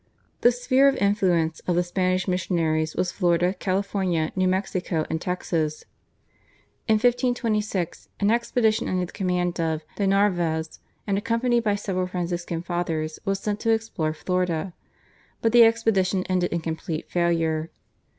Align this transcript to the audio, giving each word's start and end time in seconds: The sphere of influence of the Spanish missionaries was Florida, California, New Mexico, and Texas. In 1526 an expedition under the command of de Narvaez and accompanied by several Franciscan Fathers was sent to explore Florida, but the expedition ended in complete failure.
The 0.39 0.51
sphere 0.51 0.87
of 0.87 0.95
influence 0.95 1.59
of 1.67 1.75
the 1.75 1.83
Spanish 1.83 2.27
missionaries 2.27 2.95
was 2.95 3.11
Florida, 3.11 3.53
California, 3.53 4.31
New 4.35 4.47
Mexico, 4.47 5.05
and 5.11 5.21
Texas. 5.21 5.85
In 6.87 6.93
1526 6.95 8.09
an 8.19 8.31
expedition 8.31 8.89
under 8.89 9.05
the 9.05 9.11
command 9.11 9.59
of 9.59 9.83
de 9.97 10.07
Narvaez 10.07 10.79
and 11.05 11.19
accompanied 11.19 11.63
by 11.63 11.75
several 11.75 12.07
Franciscan 12.07 12.63
Fathers 12.63 13.19
was 13.25 13.39
sent 13.39 13.59
to 13.59 13.69
explore 13.69 14.11
Florida, 14.11 14.73
but 15.39 15.51
the 15.51 15.63
expedition 15.63 16.23
ended 16.27 16.51
in 16.51 16.61
complete 16.61 17.07
failure. 17.07 17.69